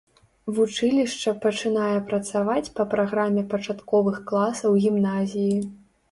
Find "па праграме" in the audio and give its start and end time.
2.79-3.43